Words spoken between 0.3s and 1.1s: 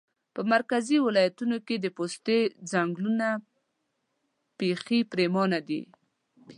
په مرکزي